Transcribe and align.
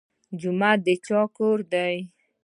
جومات 0.39 0.79
د 0.85 0.87
چا 1.05 1.21
کور 1.37 1.57
دی؟ 1.71 1.95